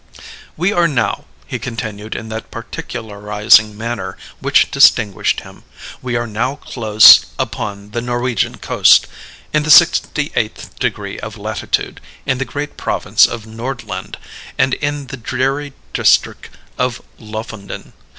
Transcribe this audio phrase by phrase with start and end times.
[0.57, 5.61] "We are now," he continued in that particularizing manner which distinguished him
[6.01, 9.05] "we are now close upon the Norwegian coast
[9.53, 14.17] in the sixty eighth degree of latitude in the great province of Nordland
[14.57, 16.49] and in the dreary district
[16.79, 17.93] of Lofoden.